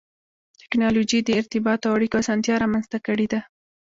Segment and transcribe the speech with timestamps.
[0.61, 3.39] ټکنالوجي د ارتباط او اړیکو اسانتیا رامنځته کړې ده.